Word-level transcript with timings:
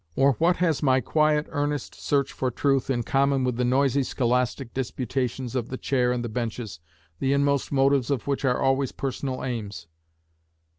Or 0.15 0.31
what 0.39 0.55
has 0.55 0.81
my 0.81 0.99
quiet, 0.99 1.45
earnest 1.49 1.93
search 1.93 2.33
for 2.33 2.49
truth 2.49 2.89
in 2.89 3.03
common 3.03 3.43
with 3.43 3.57
the 3.57 3.63
noisy 3.63 4.01
scholastic 4.01 4.73
disputations 4.73 5.53
of 5.55 5.69
the 5.69 5.77
chair 5.77 6.11
and 6.11 6.25
the 6.25 6.27
benches, 6.27 6.79
the 7.19 7.33
inmost 7.33 7.71
motives 7.71 8.09
of 8.09 8.25
which 8.25 8.43
are 8.43 8.57
always 8.59 8.91
personal 8.91 9.43
aims. 9.45 9.85